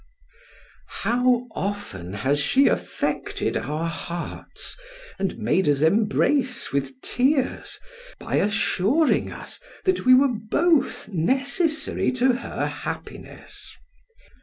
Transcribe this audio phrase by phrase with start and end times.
[1.03, 4.75] How often has she affected our hearts
[5.19, 7.77] and made us embrace with tears,
[8.17, 13.77] by assuring us that we were both necessary to her happiness!